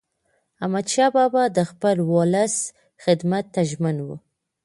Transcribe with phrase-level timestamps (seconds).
[0.63, 2.55] احمدشاه بابا د خپل ولس
[3.03, 4.07] خدمت ته ژمن و.